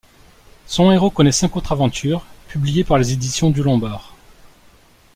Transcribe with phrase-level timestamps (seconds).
[0.65, 4.15] Son héros connaît cinq autres aventures publiées par les éditions du Lombard.